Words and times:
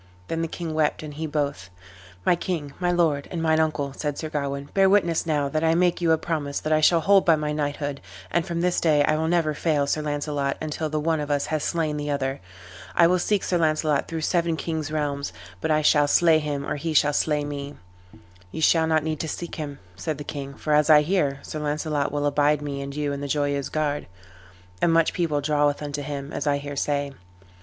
Then 0.29 0.41
the 0.41 0.47
king 0.47 0.73
wept 0.73 1.03
and 1.03 1.13
he 1.13 1.27
both. 1.27 1.69
"My 2.25 2.35
king, 2.35 2.73
my 2.79 2.91
lord, 2.91 3.27
and 3.29 3.39
mine 3.39 3.59
uncle," 3.59 3.93
said 3.93 4.17
Sir 4.17 4.29
Gawain, 4.29 4.69
"bear 4.73 4.89
witness 4.89 5.27
now 5.27 5.47
that 5.49 5.63
I 5.63 5.75
make 5.75 6.01
you 6.01 6.11
a 6.11 6.17
promise 6.17 6.59
that 6.59 6.73
I 6.73 6.81
shall 6.81 7.01
hold 7.01 7.23
by 7.23 7.35
my 7.35 7.51
knighthood, 7.51 8.01
and 8.31 8.43
from 8.43 8.61
this 8.61 8.81
day 8.81 9.03
I 9.03 9.15
will 9.15 9.27
never 9.27 9.53
fail 9.53 9.85
Sir 9.85 10.01
Launcelot 10.01 10.57
until 10.59 10.89
the 10.89 10.99
one 10.99 11.19
of 11.19 11.29
us 11.29 11.45
have 11.45 11.61
slain 11.61 11.97
the 11.97 12.09
other. 12.09 12.41
I 12.95 13.05
will 13.05 13.19
seek 13.19 13.43
Sir 13.43 13.59
Launcelot 13.59 14.07
throughout 14.07 14.23
seven 14.23 14.57
kings' 14.57 14.89
realms, 14.91 15.33
but 15.61 15.69
I 15.69 15.83
shall 15.83 16.07
slay 16.07 16.39
him 16.39 16.65
or 16.65 16.77
he 16.77 16.95
shall 16.95 17.13
slay 17.13 17.43
me." 17.45 17.75
"Ye 18.51 18.59
shall 18.59 18.87
not 18.87 19.03
need 19.03 19.19
to 19.19 19.27
seek 19.27 19.53
him," 19.53 19.77
said 19.95 20.17
the 20.17 20.23
king, 20.23 20.55
"for 20.55 20.73
as 20.73 20.89
I 20.89 21.03
hear, 21.03 21.41
Sir 21.43 21.59
Launcelot 21.59 22.11
will 22.11 22.25
abide 22.25 22.63
me 22.63 22.81
and 22.81 22.95
you 22.95 23.13
in 23.13 23.21
the 23.21 23.27
Joyeuse 23.29 23.69
Garde; 23.69 24.07
and 24.81 24.91
much 24.91 25.13
people 25.13 25.41
draweth 25.41 25.83
unto 25.83 26.01
him, 26.01 26.33
as 26.33 26.47
I 26.47 26.57
hear 26.57 26.75
say." 26.75 27.11